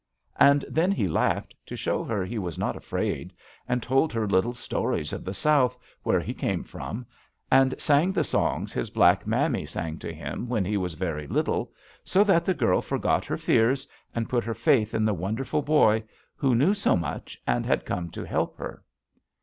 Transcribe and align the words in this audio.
And 0.39 0.65
then 0.67 0.91
he 0.91 1.07
laughed 1.07 1.53
to 1.67 1.75
show 1.75 2.03
her 2.03 2.25
he 2.25 2.39
was 2.39 2.57
not 2.57 2.75
afraid, 2.75 3.33
and 3.69 3.83
told 3.83 4.11
her 4.11 4.25
little 4.27 4.55
stories 4.55 5.13
of 5.13 5.23
the 5.23 5.33
South, 5.35 5.77
where 6.01 6.19
he 6.19 6.33
came 6.33 6.63
from, 6.63 7.05
and 7.51 7.79
sang 7.79 8.11
the 8.11 8.23
songs 8.23 8.73
his 8.73 8.89
black 8.89 9.27
mammy 9.27 9.63
sang 9.63 9.99
to 9.99 10.11
him 10.11 10.49
when 10.49 10.65
he 10.65 10.75
was 10.75 10.95
very 10.95 11.27
little, 11.27 11.71
so 12.03 12.23
that 12.23 12.45
the 12.45 12.55
girl 12.55 12.81
forgot 12.81 13.25
her 13.25 13.37
fears 13.37 13.87
and 14.15 14.27
put 14.27 14.43
her 14.43 14.55
faith 14.55 14.95
in 14.95 15.05
the 15.05 15.13
wonderful 15.13 15.61
boy, 15.61 16.03
who 16.35 16.55
knew 16.55 16.73
so 16.73 16.97
much, 16.97 17.39
and 17.45 17.67
had 17.67 17.85
come 17.85 18.09
to 18.09 18.25
help 18.25 18.57
her. 18.57 18.81